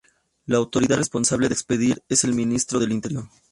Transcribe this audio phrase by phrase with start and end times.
[0.47, 3.25] La autoridad responsable de expedir es el Ministerio del Interior.